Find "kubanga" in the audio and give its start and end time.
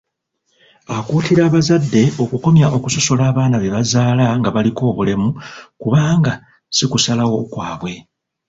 5.81-6.33